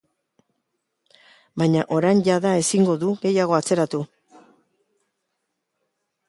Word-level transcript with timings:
Baina 1.61 1.83
orain 1.97 2.23
jada 2.29 2.53
ezingo 2.63 2.95
du 3.05 3.11
gehiago 3.27 3.57
atzeratu. 3.59 4.01